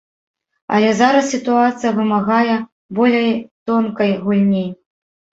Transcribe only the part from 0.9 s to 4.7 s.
зараз сітуацыя вымагае болей тонкай гульні.